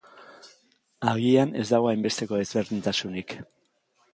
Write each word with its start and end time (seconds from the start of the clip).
Agian 1.11 1.53
ez 1.61 1.67
dago 1.73 1.91
hainbesteko 1.91 2.41
ezberdintasunik. 2.45 3.37